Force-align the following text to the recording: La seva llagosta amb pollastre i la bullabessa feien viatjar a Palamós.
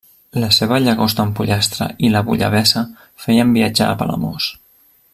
La 0.43 0.47
seva 0.57 0.77
llagosta 0.85 1.25
amb 1.25 1.35
pollastre 1.41 1.89
i 2.07 2.11
la 2.15 2.23
bullabessa 2.31 2.83
feien 3.27 3.55
viatjar 3.59 3.91
a 3.93 4.01
Palamós. 4.03 4.53